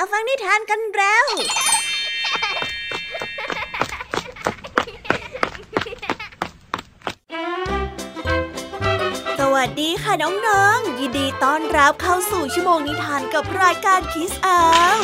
[0.00, 1.26] มาฟังนิทานกันแล้ว
[9.38, 14.60] สวัสดีค่ะน้องๆ ยินดีต้อนรับเข้าสู่ชั่วโมงนิทานกับรายการคิสอา
[14.94, 14.96] ว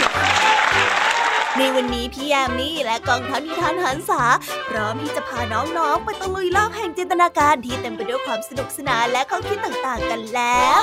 [1.59, 4.23] ในวันนี้พี่ยามีและกองทัพนิทานหันษา
[4.69, 10.81] พร้อมที่จะพาน้องๆ ไปตะลุยโลกแห่งจินตนาการที่เต็มไปด้วยความสนุกสนานและข้อคิดต่างๆกันแล้ว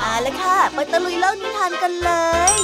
[0.00, 2.12] เอาละค่ะ ไปตะลุยโลกนิทานกันเล
[2.56, 2.60] ย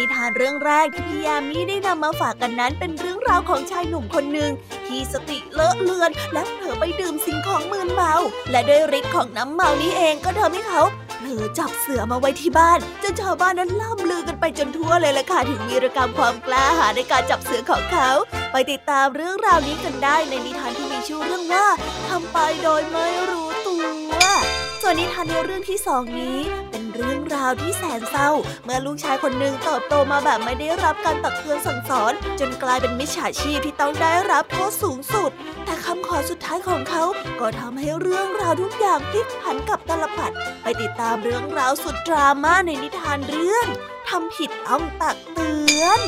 [0.00, 4.50] นิทานเรื่องแรกที่พี่ยามีได้นำมาฝากกันนั้นเป็นเรื่องราวของชายหนุ่มคนหนึ่ง
[4.86, 8.14] ที่สติเลอะเลือน และเผลอไปดื่มสิ่งของมึนเมา
[8.50, 10.82] และด้วยฤทธิ์ของน้ำเมานี้เองก็ทำให้เขา
[11.18, 18.10] เผลอจับเสือมาไว้ที่บ้านจนชาวบ้านนั้นล่ำลือกันไปจนทั่วเลยล่ะค่ะถึงวีรกรรมความกล้าหาญในการจับเสือของเขา
[18.52, 21.66] ไปติดตามเรื่องราวนี้กันได้ในนิทานที่มีชื่อเรื่องว่า
[22.08, 23.49] ทำไปโดยไม่รู้
[24.92, 26.38] วนนิทานในเรื่องที่สองนี้
[26.70, 28.30] เป็นเรื่องราวที่แสนเศร้า
[28.64, 35.30] เมื่อลูกชายคนหนึ่งเติบโตมาแบบไม่ได้รับการตักเตือนสั่งสอน จนกลายเป็นมิจฉาชีพที่ต้องได้รับโทษสูงสุด
[35.64, 37.04] แต่คำขอสุดท้ายของเขา
[37.40, 43.66] ก็ทำให้เรื่องราวทุกอย่างพลิกผันกับตลปัด ไปติดตามเรื่องราวสุดดราม่าในนิทานเรื่อง
[44.08, 46.00] ทำผิดต้องตักเตือน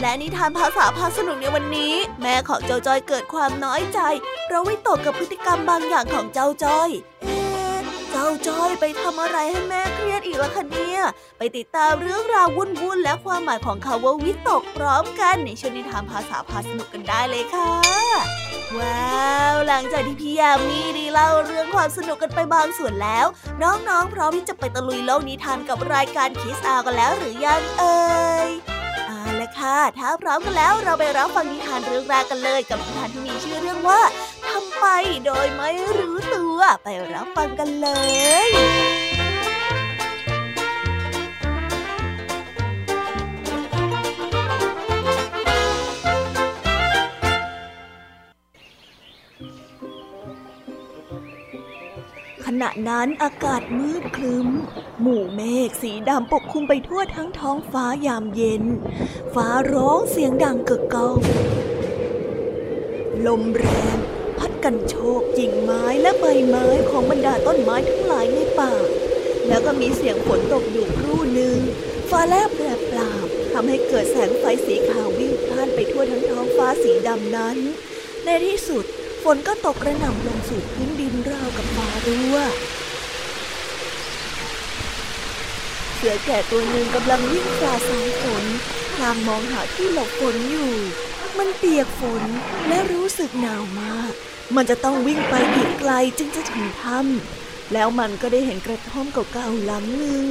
[0.00, 4.00] และนิทานภาษาพาสนุกในวันนี้ แม่ของเจ้าจ้อยเกิดความน้อยใจ
[4.44, 6.92] เพราะวิตกกับพฤติกรรมบางอย่างของเจ้าจ้อย
[7.36, 11.00] เเจ้าจ้อยไปทำอะไรให้แม่เครียดอีกล่ะคะเนี่ย
[11.38, 17.72] ไปติดตามเรื่องราววุ่นๆและความหมายของคาว่าวิตกพร้อมกันในช่วงนิทานภาษาพาสนุกกันได้เลยค่ะ
[18.78, 23.26] ว้าว หลังจากที่พี่ยามีได้เล่าเรื่องความสนุกกันไปบางส่วนแล้ว
[23.62, 27.98] น้องๆ พร้อมที่จะไปตะลุยโลกนิทานกับรายการคิสอากันแล้วหรือยังเอ่
[28.46, 28.48] ย
[29.06, 34.00] เอาละค่ะ ถ้าพร้อมกันแล้วเราไปรับฟังนิทานเรื่องแรกกันเลย กับนิทานที่มีชื่อเรื่องว่า
[34.48, 34.86] ทำไป
[35.26, 37.88] โดยไม่รู้ตัวไปรับฟังกันเล
[38.46, 38.48] ย
[52.46, 54.48] ขณะนั้นอากาศมืดครึ้ม
[55.00, 58.64] หมู่เมฆสีดำปกคลุมไปทั่วทั้งท้องฟ้ายามเย็น
[59.34, 61.18] ฟ้าร้องเสียงดังกึกก้อง
[63.26, 63.66] ลมแร
[63.96, 63.98] ง
[64.64, 68.72] กันโชกกิ่งไม้และใบไม้ของบรรดาต้นไม้ทั้งหลายในป่า
[69.48, 71.56] แล้วก็มีเสียงฝนตกอยู่ครู่หนึ่ง
[72.10, 77.56] ฟ้าแลบแปรปราบทำให้เกิดแสงไฟสีขาววิ่งพ่านไปทั่วทั้งท้องฟ้าสีดำนั้น
[78.24, 78.84] ในที่สุด
[79.22, 82.36] ฝนก็ตกกระหน่ำลงสู่พื้นดินราวกับฟ้ารั่ว
[85.94, 88.44] เสือแก่ตัวหนึ่งกำลังวิ่งฝ่าสายฝน
[88.94, 90.72] พลางมองหาที่หลบฝนอยู่
[91.38, 92.22] มันเปียกฝน
[92.68, 94.12] และรู้สึกหนาวมาก
[94.56, 100.22] มันจะต้องวิ่งไปอีกไกลจึงจะถึงถ้ำแล้วมันก็ได้เห็นกระท่อมเก่าๆหลังหนึ่ง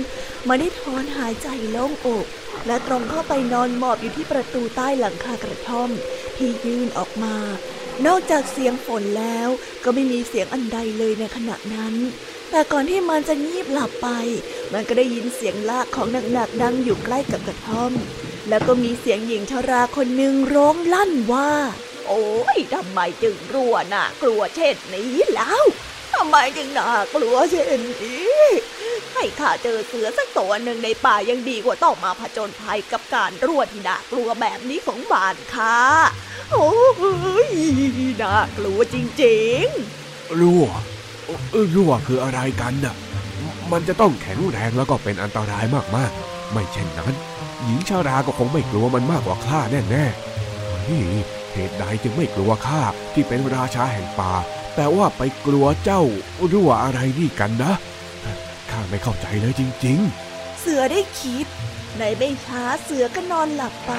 [0.47, 2.25] มันได้ถอนหายใจโล่งอก
[2.67, 5.89] และตรงเข้าไปนอนหมอบอยู่ที่ประตูใต้หลังคากระท่อม
[6.37, 7.35] ที่ยื่นออกมา
[8.05, 9.49] นอกจากเสียงฝนแล้ว
[9.83, 11.93] ก็ไม่มีเสียงอันใดเลยในขณะนั้น
[12.51, 14.07] แต่ก่อนที่มันจะงีบหลับไป
[14.73, 17.91] มันก็ได้ยินเสียงลากของหนักๆดังอยู่ใกล้กับกระท่อม
[18.49, 21.51] แล้วก็มีเสียงหญิงชราคนหนึ่งร้องลั่นว่า
[22.07, 22.25] โอ้
[22.55, 25.63] ยทำไมจึงรัวน่ะกลัวเช่นนี้แล้ว
[26.13, 28.47] ทำไมจึงน่ากลัวเช่นนี้
[29.13, 35.77] ให้ข้าเจอเสือสักตัวหนึ่งในป่ายังดีกว่าต้องมาผจญภัยกับการรั่วที่น่ากลัวแบบนี้ของบ้านข้า
[36.51, 36.71] โอ้
[37.47, 37.51] ย
[38.21, 40.65] น่ากลัวจริงๆ รั่ว
[41.75, 42.95] รั่วคืออะไรกันน่ะ
[43.71, 45.65] มันจะต้องแข็งแรงแล้วก็เป็นอันตราย
[45.97, 47.13] มากๆ ไม่เช่นนั้น
[47.63, 52.81] หญิงชาราก็คงไม่กลัวมันมากกว่าข้าแน่ๆ เฮ้ยเหตุใดจึงไม่กลัวข้า
[53.13, 54.33] ที่เป็นราชาแห่งป่า
[54.75, 56.03] แต่ว่าไปกลัวเจ้า
[56.51, 57.73] รั่วอะไรนี่กันนะ
[58.71, 61.45] ข้าไม่เข้าใจเลยจริง ๆ เสือได้คิด
[61.97, 63.91] ในไม่ช้าเสือก็นอนหลับไป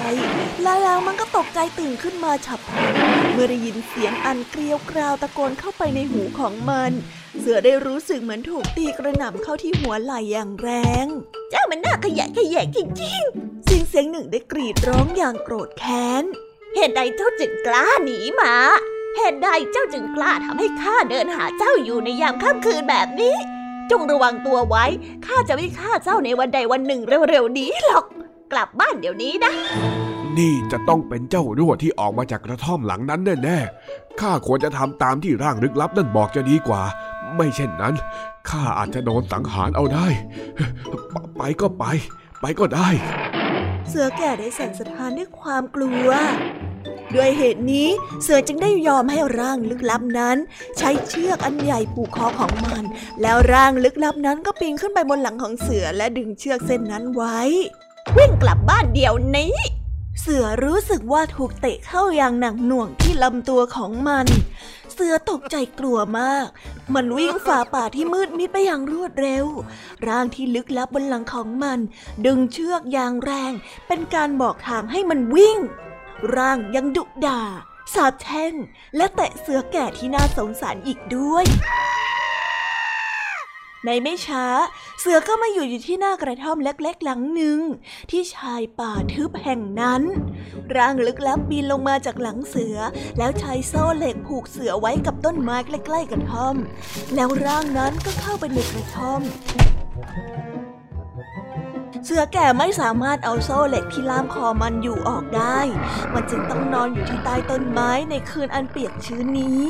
[0.63, 2.93] แล้วแล้วมันก็ตกใจตื่นขึ้นมาฉับพลัน
[3.33, 6.93] เมื่อได้ยินเสียงอันเกลียวกราวตะโกนเข้าไปในหูของมัน
[7.39, 10.71] เสือได้รู้สึกเหมือนถูกตีกระหน่ำเข้าที่หัวไหล่อย่างแร
[11.05, 11.07] ง
[11.51, 16.25] เจ้ามันน่าขยะแขยงจริงๆเสียงเสียงหนึ่งได้กรีดร้องอย่างโกรธแค้น
[16.81, 18.53] เหตุใดเจ้าจึงกล้าหนีมา
[19.17, 23.37] เหตุใดเจ้าจึงกล้าทำให้ข้าเดินหาเจ้าอยู่ในยามค่ำคืนแบบนี้
[23.91, 24.85] จงระวังตัวไว้
[25.27, 28.05] ข้าจะไม่ฆ่าเจ้าในวันใดวันหนึ่งเร็วๆนี้หรอก
[28.53, 29.53] กลับบ้านเดี๋ยวนี้นะ
[30.39, 36.83] นี่จะต้องเป็นเจ้ารั่วที่ออกมาจากกระท่อมหลังนั้นแน่ๆ ข้าควรจะทำตามที่ร่างลึกลับนั่นบอกจะดีกว่า
[37.37, 37.95] ไม่เช่นนั้น
[38.49, 40.07] ข้าอาจจะโดนสังหารเอาได้
[41.11, 41.85] ไปไปก็ไป
[42.41, 42.89] ไปก็ได้
[43.89, 46.09] เสือแก่ได้สั่นสะท้านด้วยความกลัว
[47.15, 47.89] ด้วยเหตุนี้
[48.23, 50.37] เสือจึงได้ยอมให้ร่างลึกลับนั้น
[50.79, 52.85] ใช้เชือกอันใหญ่ผูกคอของมัน
[53.23, 57.39] แล้วร่างลึกลับนั้นก็ปีนขึ้นไปบนหลังของเสือและดึงเชือกเส้นนั้นไว้
[58.17, 59.57] วิ่งกลับบ้านเดี๋ยวนี้
[60.21, 64.27] เสือรู้สึกว่าถูกเตะเข้าอย่างหนักหน่วงที่ลำตัวของมัน
[64.93, 66.47] เสือตกใจกลัวมาก
[66.95, 69.47] มันวิ่งฝ่าป่าที่มืดมิดไปอย่างรวดเร็ว
[70.09, 71.79] ร่างที่ลึกลับบนหลังของมัน
[72.27, 73.53] ดึงเชือกอย่างแรง
[73.87, 75.59] เป็นการบอกทางให้มันวิ่ง
[76.37, 77.41] ร่างยังดุด่า
[77.95, 78.55] สาบแช่ง
[78.97, 81.45] และแตะเสือแก่ที่น่าสงสารอีกด้วย
[83.85, 84.47] ในไม่ช้า
[85.01, 87.61] เสือก็มาอยู่อยู่ที่หน้ากระท่อมเล็กๆหลังหนึ่ง
[88.11, 90.03] ที่ชายป่าทึบแห่งนั้น
[90.77, 92.77] ร่างลึกลับบินลงมาจากหลังเสือ
[93.19, 96.57] แล้วใช้โซ่เหล็กผูกเสือไว้กับต้นไม้ใกล้ๆกระท่อม
[97.15, 99.23] แล้วร่างนั้นก็เข้าไปในกระท่อม
[102.11, 105.59] เสือแก่ไม่สามารถเอาโซ่เหล็กที่ล่ามคอมันอยู่ออกได้
[106.15, 109.63] มันจึงต้องนอนอยู่ที่ใต้ต้นไม้ในคืนอันเปียกชื้นนี้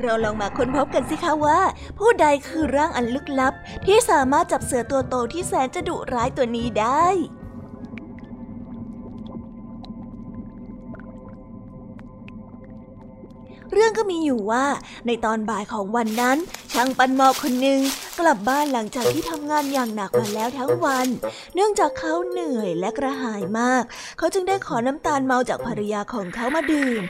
[0.00, 1.60] เราลองมาค้นพบกันสิคะว่า
[1.98, 3.54] ผู้ใดคือร่างอันลึกลับ
[3.86, 7.06] ที่สามารถจับเสือตัวโตที่แสนจะดุร้ายตัวนี้ได้
[13.74, 14.64] เรื่องก็มีอยู่ว่า
[15.06, 16.38] ในตอนบ่ายของวันนั้น
[16.72, 17.80] ช่างปั้นหม้อคนหนึ่ง
[18.18, 21.06] กลับบ้านหลังจากที่ทำงานอย่างหนักมาแล้วทั้งวัน
[21.54, 23.82] เนื่องจากเขาเหนื่อยและกระหายมาก
[24.18, 27.02] เขาจึงได้ขอน้ำตาลเมาจากภรรยาของเขามาดื่ม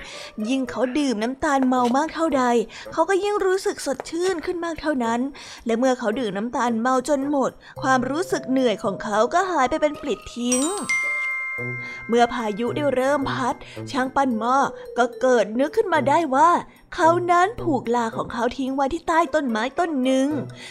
[0.49, 2.45] ยิ่งเขาดื่มน้ำตาลเมามากเท่าใด
[2.93, 5.21] เขาก็ยิ่งรู้สึกสดชื่นขึ้นมากเท่านั้น
[5.67, 7.51] และเมื่อเขาดื่มน้ำตาลเมาจนหมด
[7.83, 10.63] ความรู้สึกเหนื่อยของเขาก็หายไปเป็นปลิดทิ้ง
[12.09, 13.55] เมื่อพายุได้เริ่มพัด
[13.91, 14.57] ช้างปั้นหม้อ
[14.99, 16.51] ก็เกิดนึกขึ้นมาได้ว่า
[16.95, 20.29] เขานั้นผูกลาของเขาทิ้งไว้ที่ใต้ต้นไม้ต้นหนึ่ง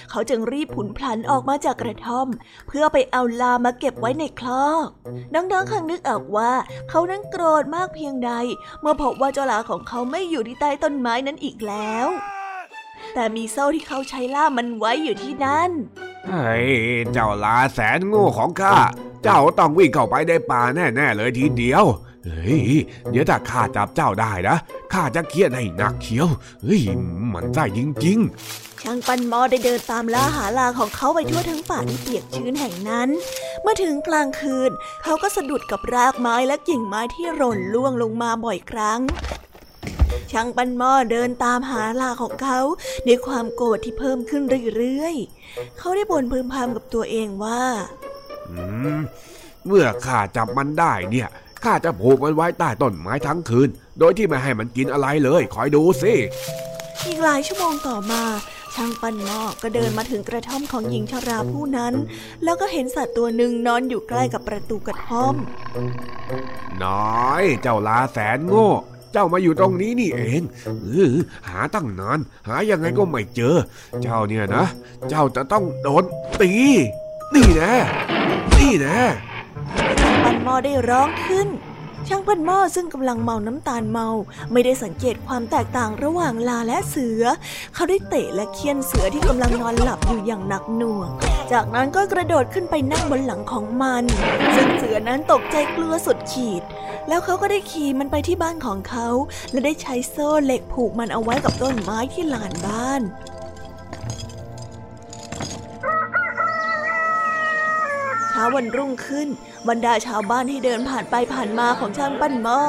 [0.09, 2.27] เขาจึงรีบผุนพลันออกมาจากกระท่อม
[2.67, 4.87] เพื่อไปเอาลามาเก็บไว้ในคลอก
[5.33, 6.51] น้องๆคังนึกออกว่า
[6.89, 8.31] เขานั้นโกรธมากเพียงใด
[8.81, 12.07] เมื่อพบว่าเจ้าลาของเขาไม่อยู่ที่ใต้ต้นไม้นั้นอีกแล้ว
[13.13, 15.71] แต่มีโซ่ที่เขาใช้ล่ามันไว้อยู่ที่นั่น
[16.27, 16.65] เฮ้ย
[17.13, 18.75] เจ้าลาแสนโง่ของข้า
[19.23, 21.85] เจ้าต้องวิ่งเข้าไปในป่าแน่ๆเลยทีเดียว
[22.25, 22.69] เฮ้ย
[23.11, 24.57] เดี๋ยวถ้าข้าจับเจ้าได้นะ
[24.93, 26.27] ข้าจะเคียนให้หนักเขียว
[26.63, 26.81] เฮ้ย
[27.33, 33.09] มันใจจริงๆ ช่างปันมอได้เดินตามล่าหาลาของเขาไปทั่วทั้งป่าที่เปียกชื้นแห่งนั้น
[33.61, 34.71] เมื่อถึงกลางคืน
[35.03, 38.99] เขาก็สะดุดกับรากไม้และกิ่งไม้ที่หล่นล่วงลงมาบ่อยครั้ง
[40.33, 42.59] ช่างปันหม้อเดินตามหาลาของเขา
[43.07, 44.43] ด้วยความโกรธที่เพิ่มขึ้น
[44.77, 47.63] เรื่อยๆ เขาได้บ่นพึมพำกับตัวเองว่า
[49.65, 51.29] เมื่อข้าจับมันได้เนี่ย
[51.63, 53.69] ข้าจะผูกมันไว้ใต้ต้นไม้ทั้งคืน
[53.99, 56.13] โดยที่ไม่ให้มันกินอะไรเลย คอยดูสิ
[57.05, 58.23] อีกหลายชั่วโมงต่อมา
[58.75, 61.93] ช่างปันนอกก็เดินมาถึงกระท่อมของหญิงชราผู้นั้น
[62.43, 65.35] แล้วก็เห็นสัตว์ตัวหนึ่งนอนอยู่ใกล้กับประตูกระท่อม
[66.83, 68.71] น้อย เจ้าลาแสนโง่
[69.13, 70.69] เจ้ามาอยู่ตรงนี้นี่เองเอ
[71.11, 71.13] อ
[71.49, 73.55] หาตั้งนาน หายังไงก็ไม่เจอ
[74.03, 74.65] เจ้าเนี่ยนะ
[75.09, 76.03] เจ้าจะต้องโดน
[76.41, 76.51] ตี
[77.35, 77.73] นี่นะ
[78.57, 78.97] นี่นะ
[80.01, 81.47] ช่ปันมอได้ร้องขึ้น
[82.07, 84.07] ช่างปันหม้อซึ่งกำลังเมาน้ำตาลเมา
[84.51, 87.23] ไม่ได้สังเกตความแตกต่างระหว่างลาและเสือ
[87.73, 91.09] เขาได้เตะและเคี่ยนเสือที่กำลังนอนหลับอยู่อย่างหนักหน่วง
[91.51, 94.03] จากนั้นก็กระโดดขึ้นไปนั่งบนหลังของมัน
[94.55, 96.63] ซึ่งเสือนั้นตกใจกลัวสุดขีด
[97.07, 99.07] แล้วเขาก็ได้ขี่มันไปที่บ้านของเขา
[99.51, 103.03] และได้ใช้โซ่เหล็กผูกมันเอาไว้กับต้นไม้ที่ลานบ้าน
[108.29, 109.29] เช้าวันรุ่งขึ้น
[109.69, 112.61] บรรดาชาวบ้านที่เดินผ่านไปผ่านมาของช่างปั้นหม้อ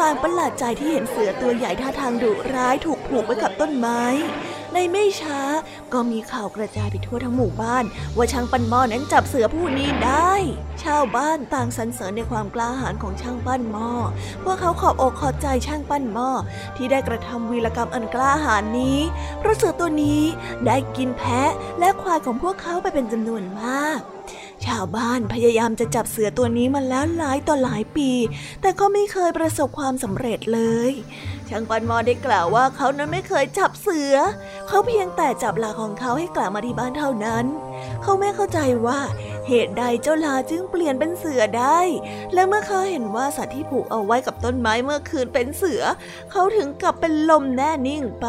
[0.00, 4.02] ต่างประหลาดใจที่เห็นเสือตัวใหญ่ท่าทางดุร้ายถูกผูกไว้กับต้นไม้
[4.72, 5.40] ในไม่ช้า
[5.92, 7.84] ก็มีข่าวกระจายไปทั่วทั้งหมู่บ้าน
[8.16, 10.32] ว่าช่างปั้นหม้อนั้นจับเสือผู้นี้ได้
[10.84, 13.90] ชาวบ้านต่างสรรเสริญในความกล้าหาญของช่างปั้นหม้อ
[14.42, 16.30] พวกเขาขอบอกขอบใจช่างปั้นหม้อ
[16.76, 18.98] ที่ได้กระทำวีรกรรมอันกล้าหาญนี้
[19.38, 20.22] เพราะเสือตัวนี้
[20.66, 24.00] ได้กินแพะและควายของพวกเขาไปเป็นจำนวนมาก
[24.66, 28.10] ชาวบ้านพยายามจะจับเสือตัวนี้มาแล้วหลายต่อหลายปี
[28.60, 30.92] แต่ก็ไม่เคยประสบความสำเร็จเลย
[31.48, 34.14] ช่างปันมอได้กล่าวว่าเขานั้นไม่เคยจับเสือ
[34.68, 37.44] เขาเพียงแต่จับลาของเขาให้กลับมาที่บ้านเท่านั้น
[38.02, 39.00] เขาไม่เข้าใจว่า
[39.48, 41.80] เหตุใดเจ้าลาจึงเปลี่ยนเป็นเสือได้
[42.34, 45.82] และเมื่อเขาเห็นว่าสัตว์ที่ผูกเอาไว้กับต้นไม้เมื่อคืนเป็นเสือ
[46.30, 48.26] เขาถึงกับเป็นลมแน่นิ่งไป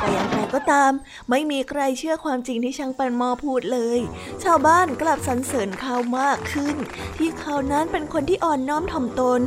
[0.00, 0.92] แต่ย่าง ก็ตาม
[1.30, 4.00] ไม่มีใครเชื่อความจริงที่ช่างปันมอพูดเลย
[4.42, 6.76] ชาวบ้านกลับสรรเสริญเขามากขึ้น
[7.18, 9.42] ที่เขานั้นเป็นคนที่อ่อนน้อมถ่อมตน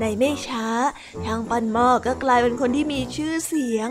[0.00, 0.68] ในไม่ช้า
[1.24, 3.88] ช่างปันหม้อก็กลายเป็นคนที่มีชื่อเสียง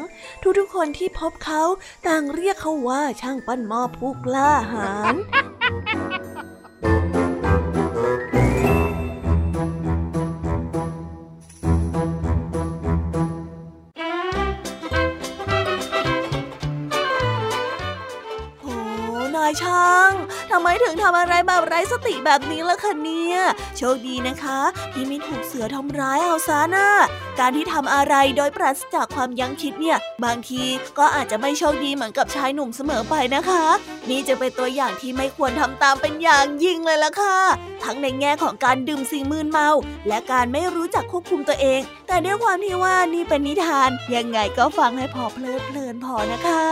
[0.60, 1.64] ทุกๆคนที่พบเขา
[2.08, 5.16] ต่างเรียกเขาว่าช่างปันหม้อผู้กล้าหาญ
[19.62, 20.12] ช่าง
[20.52, 23.38] ทำไมถึงทำอะไรแบบไร้สติแบบนี้ล่ะคะเนี่ย
[23.78, 24.60] โชคดีนะคะ
[24.94, 26.88] ที่ไม่ถูกเสือทำร้ายเอาซะนะ
[27.40, 30.64] การที่ทำอะไรโดยปราศจากความยั้งคิดเนี่ย บางที
[30.98, 33.66] ก็อาจจะไม่โชคดีเหมือนกับชายหนุ่มเสมอไปนะคะ
[34.10, 37.38] นี่จะเป็นตัวอย่างที่ไม่ควรทำตามเป็นอย่างยิ่งเลยล่ะค่ะ
[37.84, 39.70] ทั้งในแง่ของการดื่มสิ่งมึนเมา
[40.08, 46.64] และการไม่รู้จักควบคุมตัวเอง แต่ด้วยความที่ว่านี่เป็นนิทาน ยังไงก็ฟังให้พอเพลิดเพลินพอนะคะ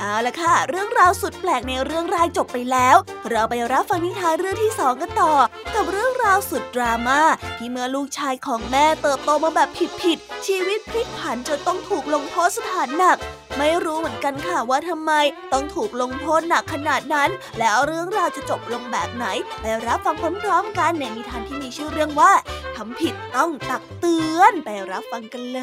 [0.00, 2.96] เอาละค่ะ เรื่องราวสุดแปลกในเรื่องรายจบไปแล้ว
[3.30, 5.34] เราไปรับฟังนิทานเรื่องที่สองกันต่อ
[5.74, 7.20] กับเรื่องราวสุดดราม่า
[7.58, 9.68] ที่เมื่อลูกชายของแม่เติบโตมาแบบ
[10.02, 13.18] ผิดๆชีวิตพลิกผันจนต้องถูกลงโทษสถานหนัก
[13.58, 15.12] ไม่รู้เหมือนกันค่ะว่าทำไม
[15.52, 19.26] ต้องถูกลงโทษหนักขนาดนั้น แล้วเรื่องราวจะจบลงแบบไหน
[19.60, 22.32] ไปรับฟังพร้อมๆกันในนิทานที่มีชื่อเรื่องว่า
[22.76, 25.60] ทำผิดต้องตักเตือนไปรับฟังกันเล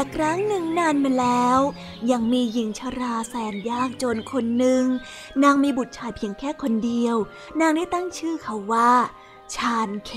[0.02, 1.60] ะครั้งหนึ่งนานมาแล้ว
[2.10, 4.84] ยังมีหญิงชราแสนยากจนคนหนึ่ง
[5.42, 7.16] นางมีบุตรชายเพียงแค่คนเดียว
[7.60, 8.92] นางได้ตั้งชื่อเขาว่า
[9.54, 10.12] ชาญเค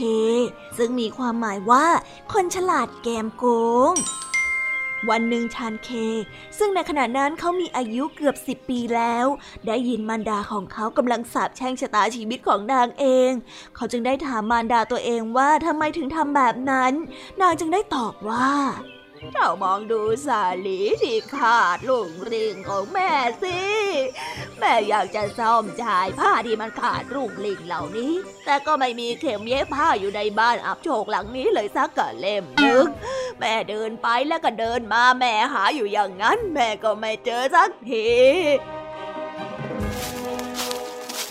[0.78, 1.86] ซึ่งมีความหมายว่า
[2.34, 3.46] คนฉลาดแกมโก
[3.92, 3.94] ง
[5.10, 5.90] วันหนึ่งชานเค
[6.58, 9.26] ซึ่งในขณะนั้นเขามีอายุเกือบสิบปีแล้ว
[9.68, 13.32] ได้ยินมารดาของเขากำลังสาบแช่งชะตาชีวิตของนางเอง
[13.76, 16.94] เขาจึงได้ถามมารดาตัวเองว่าทำไมถึงทำแบบนั้น
[17.42, 18.52] นางจึงได้ตอบว่า
[19.32, 23.12] เจ้ามองดูสาลีที่ขาดลุงริงของแม่
[23.44, 23.60] สิ
[24.60, 28.14] แม่อยากจะซ่อมชายผ้าที่มันขาดรุ่งริงเหล่านี้
[28.46, 32.86] แต่ก็ไม่มีเข็มเย็บผ้าอยู่ในบ้านอับโชกหลังนี้เลยสักกะเล่มนึง
[33.40, 38.10] แม่เดินไปแล้วก็เดินมาแม่หาอยู่อย่างนั้น แม่ก็ไม่เจอสักที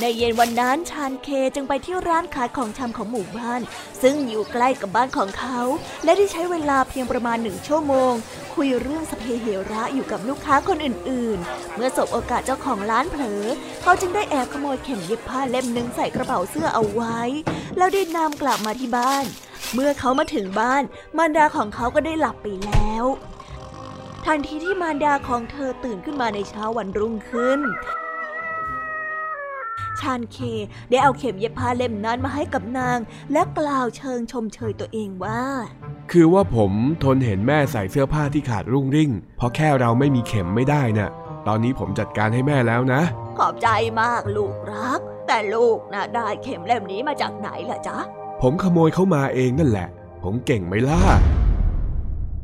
[0.05, 3.61] ในเย็นวันนั้นชานเคจึงไปที่ร้านขายของชำของหมู่บ้าน
[4.03, 5.59] ซึ่งอยู่ใกล้กับบ้านของเขา
[6.05, 8.13] และได้ใช้เวลาเพียงประมาณหนึ่งชั่วโมง
[8.55, 13.45] คุยเรื่องสเพเหระอยู่กับลูกค้าคนอื่นๆ เมื่อสบโอกาสเจ้าของร้านเผลอ
[13.83, 17.19] เขาจึงได้แอบขโมยเข็มเย็บผ้าเล่มหนึ่งใส่กระเป๋าเสื้อเอาไว้
[17.77, 19.25] แล้วได้นำกลับมาที่บ้าน
[19.75, 20.83] เมื่อเขามาถึงบ้าน
[21.17, 23.05] มารดาของเขาก็ได้หลับไปแล้ว
[24.27, 27.61] ทันทีที่มารดาของเธอตื่นขึ้นมาในเช้าวันรุ่งขึ้น
[30.03, 30.39] ชานเค
[30.91, 32.99] ได้เอาเข็มเย็บผ้าเล่มนั้นมาให้กับนาง
[33.33, 35.43] และกล่าวเชิงชมเชยตัวเองว่า
[36.11, 41.11] คือว่าผมทนเห็นแม่ใส่เสื้อผ้าที่ขาดรุ่งริ่ง เพราะแค่เราไม่มีเข็มไม่ได้นะ่ะ
[41.47, 43.03] ตอนนี้ผมจัดการให้แม่แล้วนะ
[43.39, 43.69] ขอบใจ
[44.01, 47.99] มากลูกรัก แต่ลูกนะได้เข็มเล่มนี้มาจากไหนล่ะจ๊ะ
[48.43, 49.89] ผมขโมยเข้ามาเองนั่นแหละ
[50.23, 51.01] ผมเก่งไหมล่ะ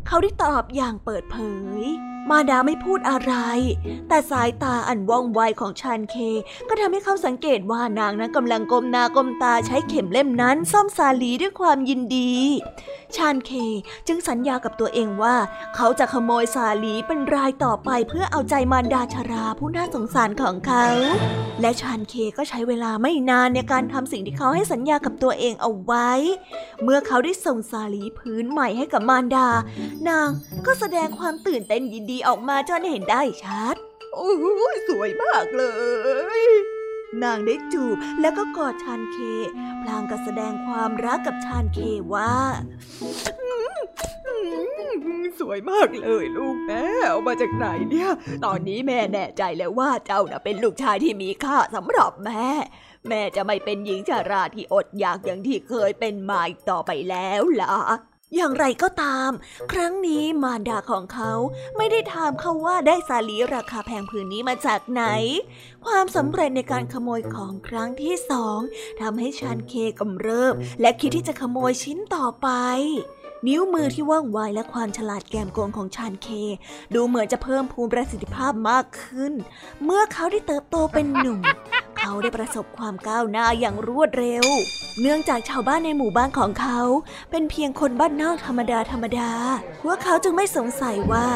[0.07, 1.37] เขาได้ตอบอย่างเปิดเผ
[1.81, 1.83] ย
[2.31, 3.35] มาดาไม่พูดอะไร
[4.09, 6.17] แต่สายตาอันว่องไวของชานเค
[6.69, 12.33] ก็ทำให้เขาสังเกตว่านางนั้นกำลังก้มหน้าก้มตาใช้เข็มเล่มนั้นซ่อมสาลีด้วยความยินดี
[13.17, 13.51] ชานเค
[14.07, 15.37] จึงสัญญากับตัวเองว่า
[15.77, 20.87] เขาจะขโมยสาลีเป็นรายต่อไปเพื่อเอาใจมารดาชราผู้น่าสงสารของเขา
[21.61, 26.11] และชานเคก็ใช้เวลาไม่นานในการทำสิ่งที่เขาให้สัญญากับตัวเองเอาไว้
[26.83, 29.49] เมื่อเขาได้ส่งสาลีพื้นใหม่ให้กับมารดา
[30.09, 30.29] นาง
[30.67, 33.77] ก็แสดงความตื่นเต้นยินดีออกมาจนเห็นได้ชัด
[34.15, 34.31] โอ้
[34.75, 35.65] ยสวยมากเล
[36.41, 36.43] ย
[37.23, 39.19] นางได้จูบแล้วก็กอดชานเค
[39.83, 41.79] พลางกับแสดงความรักกับชานเค
[42.15, 42.33] ว่า
[45.41, 48.11] สวยมากเลยลูกแม่เอามาจากไหนเนี่ย
[48.45, 52.47] ตอนนี้แม่แน่ใจแล้วว่าเจ้าน่ะเป็นลูกชายที่มีค่าสำหรับแม่
[53.09, 57.75] แม่จะไม่เป็นหญิงชาราที่อดอยากอย่างที่เคยเป็นมาอีกต่อไปแล้วล่ะ
[58.35, 59.31] อย่างไรก็ตาม
[59.73, 61.33] ครั้งนี้มารดาของเขา
[61.77, 65.05] ไม่ได้ถามเขาว่าได้สาลีราคาแพงผืนนี้มาจากไหน
[65.87, 68.59] ความสำเร็จในการขโมยของครั้งที่สอง
[69.01, 72.49] ทำให้ชานเคกำเริบ และคิดที่จะขโมยชิ้นต่อไป
[73.47, 76.29] นิ้วมือที่ว่องไวและความฉลาดแกมโกงของชานเค
[76.95, 79.33] ดูเหมือนจะเพิ่มพูนประสิทธิภาพมากขึ้น
[79.85, 81.41] เมื่อเขาได้เติบโตเป็นหนุ่ม
[82.11, 84.45] เขาได้ประสบความก้าวหน้าอย่างรวดเร็ว
[85.01, 86.81] เนื่องจากชาวบ้านในหมู่บ้านของเขา
[87.31, 89.31] เป็นเพียงคนบ้านนอกธรรมดาธรรมดา
[89.83, 91.27] พวกเขาจึงไม่สงสัยว่า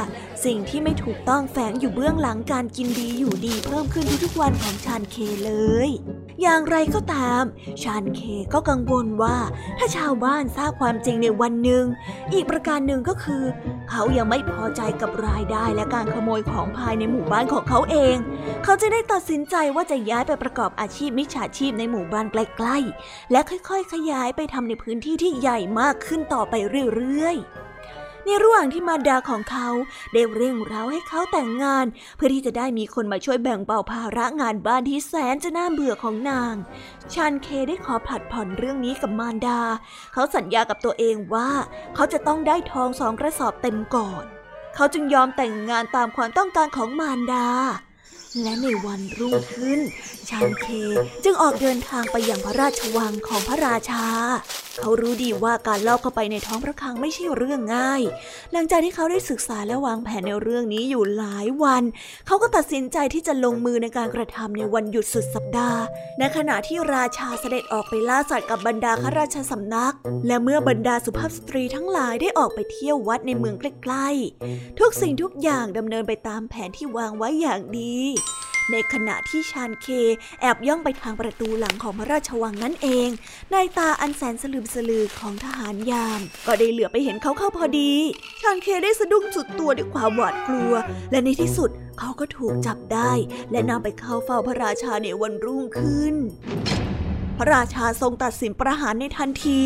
[0.45, 5.53] สิ่งที่ไม่ถูกต้องแฝงอยู่เบื้องหลังการกินดีอยู่ดีเพิ่มขึ้นทุกๆวันของชานเคเล
[5.87, 5.91] ย
[6.43, 7.43] อย่างไรก็ตาม
[7.83, 8.21] ชานเค
[8.53, 9.37] ก็กังวลว่า
[9.79, 11.85] ถ้าชาวบ้านทราบความจริงในวันหนึ่ง
[12.33, 13.43] อีกประการหนึ่งก็คือ
[13.91, 18.17] เขายังไม่พอใจกับรายได้และการขโมยของภายในหมู่บ้านของเขาเอง
[18.65, 26.55] เขาจะได้ตัดสินใจว่าจะย้ายไปประกอบอาชีพมิจฉาชีพในหมู่บ้านใกล้ๆ และค่อยๆ ขยายไปทำในพื้นที่ที่ใหญ่มากขึ้นต่อไป
[26.95, 27.47] เรื่อยๆ
[28.27, 29.69] ในระหว่างที่มารดาของเขา
[30.13, 36.55] ได้เร่งเร้าให้เขาแต่งงาน เพื่อที่จะได้มีคนมาช่วยแบ่งเบาภาระงานบ้านที่แสนจะน่าเบื่อของนาง
[37.13, 39.61] ชานเคได้ขอผัดผ่อนเรื่องนี้กับมารดา
[40.13, 41.51] เขาสัญญากับตัวเองว่า
[41.95, 44.25] เขาจะต้องได้ทองสองกระสอบเต็มก่อน
[44.75, 47.47] เขาจึงยอมแต่งงานตามความต้องการของมารดา
[48.41, 49.81] และในวันรุ่งขึ้น
[50.29, 50.67] ชานเค
[51.25, 54.07] จึงออกเดินทางไปยังพระราชวังของพระราชา
[54.81, 58.03] เขารู้ดีว่าการลอบเข้าไปในท้องพระคลังไม่ใช่เรื่องง่าย
[58.53, 61.83] หลังจากที่เขาได้ศึกษาและวางแผนในเรื่องนี้อยู่หลายวัน
[62.27, 65.81] เขาก็ตัดสินใจที่จะลงมือในการกระทำในวันหยุดสุดสัปดาห์
[66.19, 69.95] ในขณะที่ราชาเสด็จออกไปล่าสัตว์กับบรรดาข้าราชสำนัก
[70.27, 77.99] และเมื่อบรรดาสุภาพสตรีทั้งหลายได้ออกไปเที่ยววัดในเมืองใกล้ๆ ทุกสิ่งทุกอย่างดำเนินไปตามแผนที่วางไว้อย่างดี
[78.71, 79.87] ในขณะที่ชานเค
[80.41, 83.09] แอบย่องไปทางประตูหลังของพระราชวังนั่นเอง
[83.53, 87.93] นายตาอันแสนสลืมสลือของทหารยาม ก็ได้เหลือไปเห็นเขาเข้าพอดี
[88.43, 90.73] ชานเคได้สะดุ้งสุดตัวด้วยความหวาดกลัว
[91.11, 93.13] และในที่สุดเขาก็ถูกจับได้
[93.51, 96.15] และนำไปเข้าเฝ้าพระราชาในวันรุ่งขึ้น
[97.39, 99.63] พระราชาทรงตัดสินประหารในทันที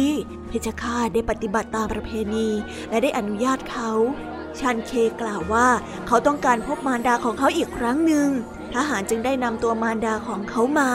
[0.48, 2.48] เพชฌฆาตได้ปฏิบัติตามประเพณี
[2.90, 3.90] และได้อนุญาตเขา
[4.60, 5.68] ชันเคกล่าวว่า
[6.06, 8.28] เขาต้องการพบมารดาของเขาอีกครั้งหนึ่ง
[8.76, 10.92] ทหารจึงได้นำตัวมารดาของเขามา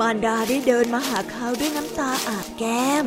[0.00, 3.04] มารดาได้เดินมาหาเขาด้วยน้ำตาอาบแก้ม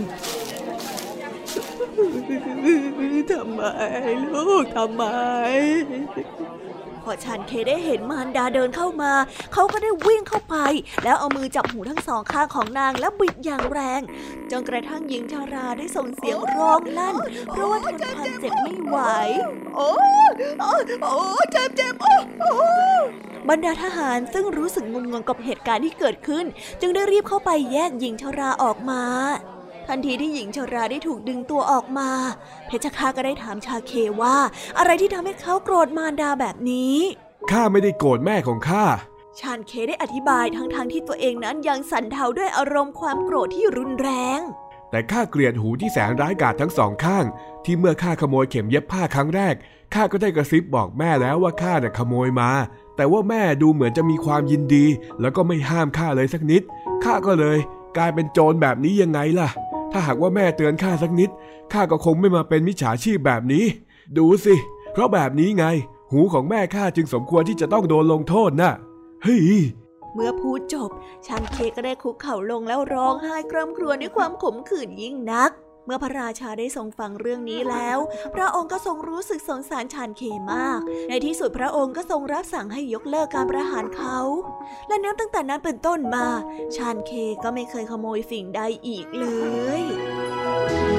[3.31, 3.61] ทำไม
[4.33, 5.03] ลูกทำไม
[7.03, 9.13] พอชันเคได้เห็นมารดาเดินเข้ามา
[9.53, 10.55] เขาก็ได้วิ่งเข้าไป
[11.03, 14.01] แล้วเอามือจับหูทั้งสองข้างของนางแล้วบิดอย่างแรง
[14.51, 17.15] จนกระทั่งหญิงชาราได้ส่งเสียงร้องลั่น
[17.49, 18.97] เพราะว่าทนความเจ็บไม่ไหว
[19.75, 19.89] โอ้
[20.59, 21.17] โอ้
[21.51, 22.53] เจ็บเจ็บโอ้
[23.49, 26.45] บรรดาทหารซึ่งรู้สึกงงงกับเหตุการณ์ที่เกิดขึ้น
[26.81, 29.03] จึงได้รีบเข้าไปแยกหญิงชาราออกมา
[29.89, 32.09] ทันทีที่หญิงชาราได้ถูกดึงตัวออกมา
[32.67, 34.37] เพชรคาก็ได้ถามชาเคว่า
[34.77, 36.95] อะไรที่ทำให้เขาโกรธมารดาแบบนี้
[37.51, 38.85] ข้าไม่ได้โกรธแม่ของข้า
[39.39, 44.39] ชานเคได้อธิบายทั้งๆทที่ตัวเองนั้นยังสั่นเทาด้วยอารมณ์ความโกรธที่รุนแรง
[44.91, 47.25] แต่ข้าเกลียดหูที่แสนร้ายกาจทั้งสองข้าง
[47.65, 49.55] ที่เมื่อข้าขโมยเข็มเย็บผ้าครั้งแรก
[49.93, 52.51] ข้าก็ได้กระซิบบอกแม่แล้วว่าข้าน่ะขโมยมา
[52.95, 54.85] แต่ว่าแม่ดูเหมือนจะมีความยินดี
[55.21, 56.61] แล้วก็ไม่ห้ามข้าเลยสักนิด
[57.03, 57.57] ข้าก็เลย
[57.97, 59.49] กลายเป็นโจรแบบนี้ยังไงล่ะ
[59.91, 61.29] ถ้าหากว่าแม่เตือนข้าสักนิด
[61.73, 63.65] ข้าก็คงไม่มาเป็นมิจฉาชีพแบบนี้
[64.17, 64.55] ดูสิ
[64.93, 65.65] เพราะแบบนี้ไง
[66.11, 68.73] หูของแม่ข้าจึงสมควรที่จะต้องโดนลงโทษนะ่ะ
[69.23, 69.41] เฮ้ย
[70.13, 70.89] เมื่อพูดจบ
[71.25, 75.51] ช่างเคก็ได้คุกเข่าลงแล้วร้องไห้คร่ำครวญด้วยความขมขื่นยิ่งนัก
[75.85, 77.97] เมื่อพระราชาได้ทรงฟังเรื่องนี้แล้ว
[78.35, 80.21] พระองค์ก็ทรงรู้สึกสงสารชานเค
[80.53, 84.17] มาก ในที่สุดพระองค์ก็ทรงรับสั่งให้ยกเลิกการประหารเขา
[84.87, 86.27] และนับตั้งแต่นั้นเป็นต้นมา
[86.75, 87.11] ชานเค
[87.43, 89.25] ก็ไม่เคยขโมยสิ่งใดอีกเล
[89.81, 90.98] ย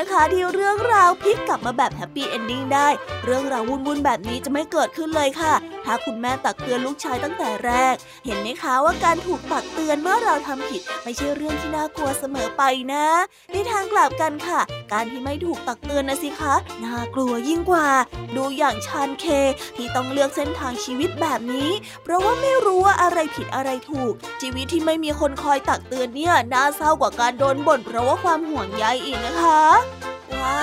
[0.00, 2.88] นะคะที่เรื่องราวพลิกกลับมาแบบ happy ending ได้
[3.24, 13.06] เรื่องราววุ่นๆแบบนี้จะไม่เกิดขึ้นเลยค่ะ ถ้าคุณแม่ตักเตือนลูกชายตั้งแต่แรก เห็นไหมคะว่าการถูกตักเตือนเมื่อเราทำผิด ไม่ใช่เรื่องที่น่ากลัวเสมอไปนะ
[13.52, 14.60] ในทางกลับกันค่ะ
[14.92, 17.88] การที่ไม่ถูกตักเตือนนะสิคะน่ากลัวยิ่งกว่า
[18.36, 19.26] ดูอย่างชานเค
[19.76, 21.70] ที่ต้องเลือกเส้นทางชีวิตแบบนี้
[22.02, 29.89] เพราะว่าไม่รู้ว่าอะไรผิดอะไรถูก ชีวิตที่ไม่มีคนคอยตักเตือนเนี่ยน่าเศร้ากว่าการโดนบ่นเพราะว่าความห่วงใยอีกนะคะ
[30.38, 30.58] ว้า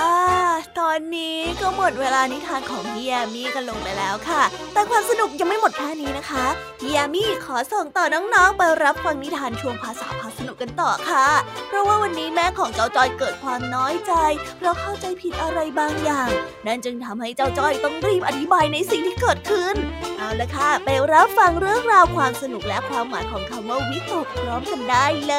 [0.78, 6.46] ตอนนี้ก็หมดเวลานิทานของพี่แยมี่กันลงไปแล้วค่ะ แต่ความสนุกยังไม่หมดแค่นี้นะคะ
[6.80, 11.28] พี่แยมี่ขอส่งต่อน้องๆ ไปรับฟังนิทานช่วงภาษาพาสนุกกันต่อค่ะ
[11.68, 14.12] เพราะว่าวันนี้แม่ของเจ้าจอยเกิดความน้อยใจ
[14.58, 16.30] เพราะเข้าใจผิดอะไรบางอย่าง
[16.66, 19.76] นั่นจึงทำให้เจ้าจอยต้องรีบอธิบายในสิ่งที่เกิดขึ้น
[20.18, 25.34] เอาละค่ะ ไปรับฟังเรื่องราวความสนุกและความหมายของคำว่าวิตกพร้อมกันได้เล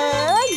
[0.47, 0.49] ย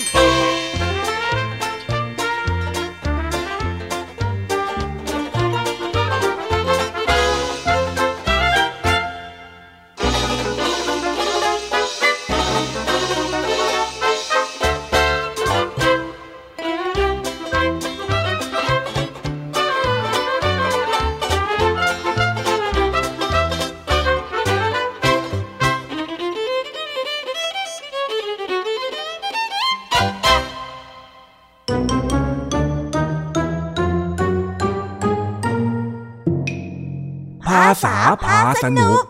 [38.65, 39.03] สนุก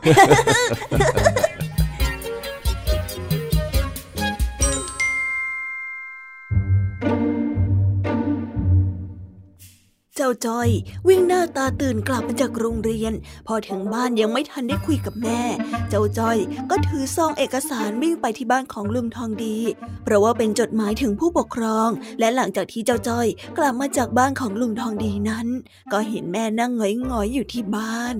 [10.22, 10.68] จ้าจอย
[11.08, 13.12] วิ่งหน้าตาตื่นกลับมาจากโรงเรียน
[13.46, 15.40] พอถึงบ้านยังไม่ทันได้คุยกับแม่
[15.88, 16.38] เจ้าจอย
[16.70, 19.56] ก็ถือซองเอกสารวิ่งไปที่บ้านของลุงทองดี
[20.04, 21.88] เพราะว่าเป็นจดหมายถึงผู้ปกครอง
[22.20, 23.26] และหลังจากที่เจ้าจอย
[23.58, 25.46] กลับมาจากบ้านของลุงทองดีนั้น
[25.92, 28.16] ก็เห็นแม่นั่งหงอยๆอยู่ที่บ้าน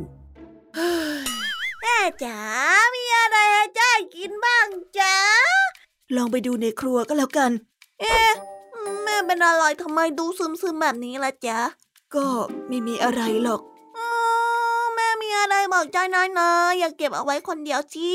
[1.81, 2.39] แม่จ๋า
[2.95, 5.17] มีอะไรให้จ้อยกินบ้างจ๋า
[6.17, 7.51] ลองไปดูในครัวก็แล้วกัน
[8.01, 8.33] เอ๊ะ
[9.03, 11.59] แม่เป็นอะไรทำไมดูซึมๆแบบนี้ล่ะจ๊ะ
[12.15, 12.27] ก็
[12.69, 13.61] ไม่มีอะไรหรอก
[14.95, 18.11] แม่มีอะไรบอกใจน้อยนะ อย่าเก็บเอาไว้คนเดียวสิ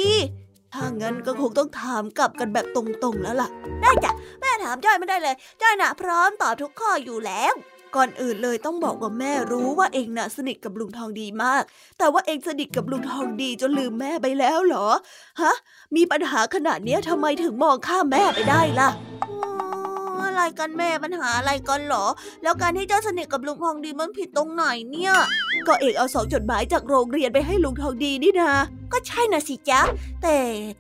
[0.74, 3.50] ถ้างั้นก็คงต้องถามกลับกันแบบตรงๆแล้วล่ะ
[3.82, 7.54] ได้จ้ะ แม่ถามจ้อยไม่ได้เลย จ้อยน่ะพร้อมตอบทุกข้ออยู่แล้ว
[7.95, 11.63] ก่อนอื่นเลยต้องบอกว่าแม่รู้ว่าเองน่ะสนิทกับลุงทองดีมาก
[11.97, 14.88] แต่ว่าเองสนิทกับลุงทองดีจนลืมแม่ไปแล้วเหรอ
[15.41, 15.54] ฮะ
[15.95, 18.89] มีปัญหาขนาดนี้ทำไมถึงมองข้ามแม่ไปได้ล่ะ
[20.26, 22.06] อะไรกันแม่ปัญหาอะไรกันหรอ
[22.43, 25.13] แล้วการที่เจ้าสนิทกับลุงทองดีมันผิดตรงไหนเนี่ย
[25.67, 28.52] ก็เอกเอาสองจดหมายจากโรงเรียนไปให้ลุงทองดีนี่นา
[28.91, 29.82] ก็ใช่น่ะสิจ๊ะ
[30.23, 30.38] แต่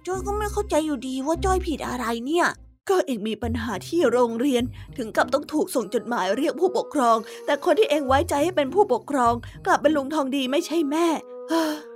[0.07, 2.47] จ้อยก็ไม่เข้าใจอยู่ดีว่าจ้อยผิดอะไรเนี่ย
[2.89, 4.63] ก็เองมีปัญหาที่โรงเรียน
[4.97, 9.33] ถึงกับต้องถูกส่งจดหมายเรียกผู้ปกครอง แต่คนที่เองไว้ใจให้เป็นผู้ปกครอง
[9.65, 11.07] กลับเป็นลุงทองดีไม่ใช่แม่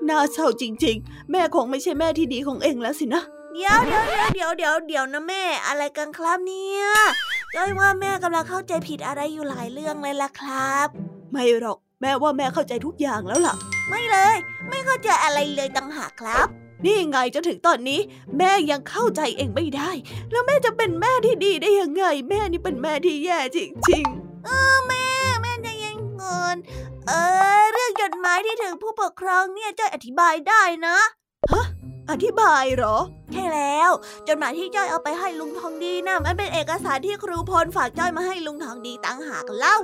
[0.10, 3.24] น่าเศร้าจริง ๆ แม่คงไม่ใช่แม่ที่ดีของเองแล้วสินะ
[3.54, 6.84] เดี๋ยวเดี๋ยวเดี๋ยวเดี๋ยวเดี๋ยวนะแม่ อะไรกันครับเนี่ย
[7.56, 10.88] จ้อยว่าแม่กำลังเข้าใจผิดอะไรอยู่หลายเรื่องเลยล่ะครับ
[11.32, 13.56] ไม่หรอกแม่ว่าแม่เข้าใจทุกอย่างแล้วล่ะ
[13.90, 14.36] ไม่เลย
[14.70, 16.48] ไม่เข้าใจอะไรเลยตังหากครับ
[16.86, 18.00] นี่ไงจนถึงตอนนี้
[18.38, 19.92] แม่ยังเข้าใจเองไม่ได้
[20.32, 23.58] แล้วแม่จะเป็นแม่ที่ดีได้ยังไง แม่นี่เป็นแม่ที่แย่จ
[23.90, 25.06] ริงๆเออแม่
[25.42, 26.58] แม่จะยังเงิน
[27.08, 27.12] เอ
[27.60, 30.98] อเรื่องจดหมายที่ถึงผู้ปกครองเนี่ยจ้อยอธิบายได้นะ
[31.50, 31.66] ฮะ
[32.12, 32.98] อธิบายเหรอ
[33.34, 33.92] ใช่แล้ว
[34.28, 39.78] จดหมายที่จ้อยเอาไปให้ลุงทองดีนะมันเป็นเอกสารที่ครูพลฝากจ้อยมาให้ลุงทองดีตั้งหากเล่า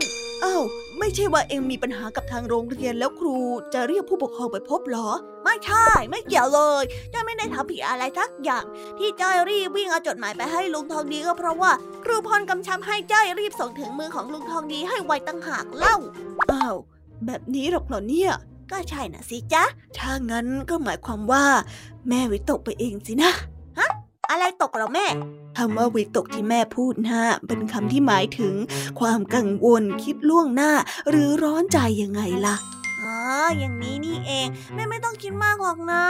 [0.43, 0.63] อ้าว
[0.99, 3.37] ไม่ใช่ว่าเองมีปัญหากับทางโรงเรียนแล้วครู
[3.73, 5.09] จะเรียกผู้ปกครองไปพบเหรอ
[5.43, 8.65] ไม่ใช่ ไม่เกี่ยวเลยจ้อยไม่ได้ทำผิดอะไรทักอย่าง
[8.99, 11.71] ที่จ้อยรีบวิ่งเอาจดหมายไปให้ลุงทองดีก็เพราะว่า
[12.03, 15.95] ครูพลกำชับให้จ้อยรีบส่งถึงมือของลุงทองดีให้ไวตั้งหากเล่า
[16.51, 16.75] อ้าว
[17.25, 18.33] แบบนี้หรอกเหรอเนี่ย
[18.71, 19.63] ก็ใช่น่ะสิจ๊ะ
[19.97, 21.45] ถ้างั้นก็หมายความว่า
[22.09, 23.31] แม่วิตกไปเองสินะ
[23.79, 23.89] ฮะ
[24.31, 25.05] อะไรตกเหรอแม่
[25.57, 28.53] คำว่าวิตกที่แม่พูดนะเป็นคำที่หมายถึง
[28.99, 30.71] ความกังวลคิดล่วงหน้า
[31.09, 32.57] หรือร้อนใจยังไงล่ะ
[33.01, 33.15] อ๋อ
[33.59, 36.03] อย่างนี้นี่เอง แม่ไม่ต้องคิดมากหรอกนะ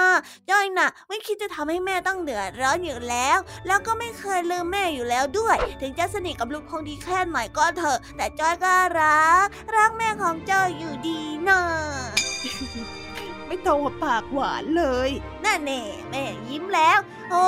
[0.49, 11.59] จ้อยน่ะ ไม่คิดจะทำให้แม่ต้องเดือดร้อนอยู่แล้ว แล้วก็ไม่เคยลืมแม่อยู่แล้วด้วย ถึงจะสนิทกับลูกคงดีแค่ไหนก็เถอะ แต่จ้อยก็รัก รักแม่ของจ้อยอยู่ดีนะ
[13.47, 15.09] ไม่ต้องมาปากหวานเลย
[15.45, 16.99] นั่นแน่แม่ยิ้มแล้ว
[17.31, 17.43] โอ้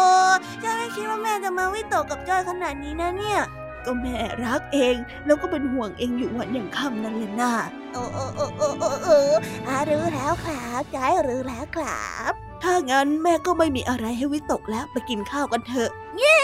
[0.63, 3.41] จ้อยไม่คิดว่าแม่จะมาวิตกกับจ้อยขนาดนี้นะเนี่ย
[3.85, 7.53] ก็แม่รักเองแล้วก็เป็นห่วงเองอยู่วันอย่างค่ำนั่นแหละน่า
[7.93, 9.19] โอ้โอ้โอ้โอ้โอ้โอ้
[9.67, 12.33] อารู้แล้วครับใจรู้แล้วครับ
[12.63, 16.39] ถ้างั้นแม่ก็ไม่มีอะไรให้วิตกแล้วไปกินข้าวกันเถอะเย่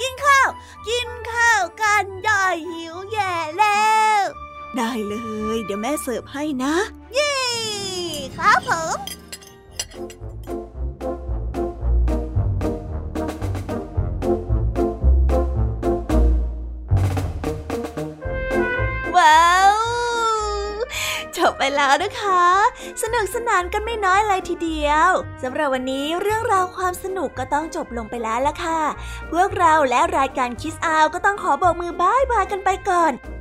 [0.00, 0.48] กินข้าว
[0.88, 4.20] กินข้าวกันได้หิวแย่แล้ว
[4.76, 5.14] ได้เล
[5.54, 6.74] ย เดี๋ยวแม่เสิร์ฟให้นะ
[7.14, 7.27] เย่
[8.38, 8.98] ครับผม
[21.50, 22.42] บไปแล้วนะคะ
[23.02, 25.10] สนุกสนานกันไม่น้อยเลยทีเดียว
[25.42, 28.80] สำหรับวันนี้เรื่องราวความสนุกก็ต้องจบลงไปแล้วละค่ะ
[29.32, 33.12] พวกเราและรายการคิสอาวก็ต้องขอบอกมือบายบายกันไปก่อน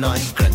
[0.00, 0.49] night.